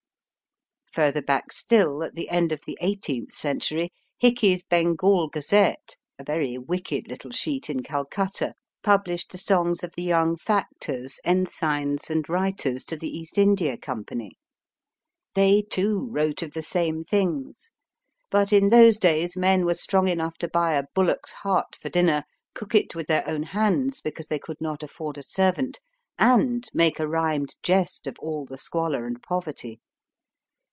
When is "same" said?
16.61-17.05